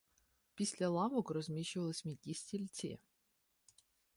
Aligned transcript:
Після 0.55 0.87
лавок 0.89 1.29
розміщувались 1.31 2.05
м'які 2.05 2.33
стільці. 2.33 2.99